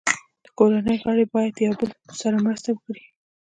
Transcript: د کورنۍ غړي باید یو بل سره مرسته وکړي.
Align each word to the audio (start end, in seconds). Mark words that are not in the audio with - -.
د 0.43 0.45
کورنۍ 0.57 0.97
غړي 1.05 1.25
باید 1.33 1.55
یو 1.65 1.73
بل 1.79 1.89
سره 2.21 2.37
مرسته 2.45 2.67
وکړي. 2.71 3.03